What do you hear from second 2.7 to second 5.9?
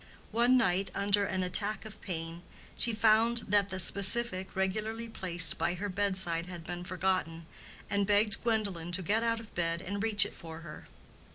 she found that the specific regularly placed by her